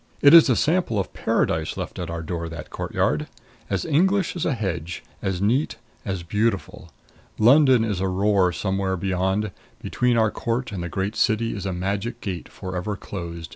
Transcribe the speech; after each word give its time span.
It 0.19 0.33
is 0.33 0.49
a 0.49 0.55
sample 0.55 0.97
of 0.99 1.13
Paradise 1.13 1.77
left 1.77 1.99
at 1.99 2.09
our 2.09 2.23
door 2.23 2.49
that 2.49 2.71
courtyard. 2.71 3.27
As 3.69 3.85
English 3.85 4.35
as 4.35 4.45
a 4.47 4.55
hedge, 4.55 5.03
as 5.21 5.43
neat, 5.43 5.75
as 6.05 6.23
beautiful. 6.23 6.89
London 7.37 7.83
is 7.85 7.99
a 8.01 8.07
roar 8.07 8.51
somewhere 8.51 8.97
beyond; 8.97 9.51
between 9.79 10.17
our 10.17 10.31
court 10.31 10.71
and 10.71 10.81
the 10.81 10.89
great 10.89 11.15
city 11.15 11.55
is 11.55 11.67
a 11.67 11.71
magic 11.71 12.19
gate, 12.19 12.49
forever 12.49 12.95
closed. 12.95 13.49